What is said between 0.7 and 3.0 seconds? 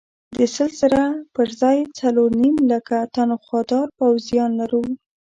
زره پر ځای څلور نیم لکه